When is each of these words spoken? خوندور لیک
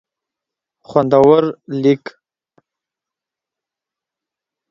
خوندور 0.87 1.43
لیک 1.81 2.03